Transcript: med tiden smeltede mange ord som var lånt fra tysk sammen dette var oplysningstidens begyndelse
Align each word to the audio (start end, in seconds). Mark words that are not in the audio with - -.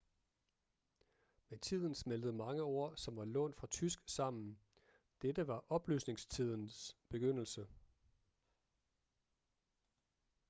med 1.49 1.59
tiden 1.59 1.95
smeltede 1.95 2.33
mange 2.33 2.61
ord 2.63 2.97
som 2.97 3.17
var 3.17 3.25
lånt 3.25 3.55
fra 3.55 3.67
tysk 3.67 3.99
sammen 4.07 4.59
dette 5.21 5.47
var 5.47 5.65
oplysningstidens 5.69 6.97
begyndelse 7.09 7.67